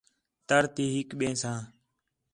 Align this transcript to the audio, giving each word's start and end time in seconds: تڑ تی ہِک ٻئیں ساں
تڑ 0.47 0.63
تی 0.75 0.85
ہِک 0.95 1.09
ٻئیں 1.17 1.37
ساں 1.41 1.59